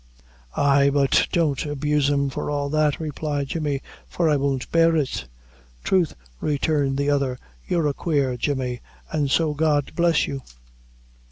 [0.57, 5.27] "Ay, but don't abuse them, for all that," replied Jemmy, "for I won't bear it."
[5.85, 8.81] "Throth," returned the other, "you're a quare Jemmy
[9.13, 10.41] an' so God bless you!"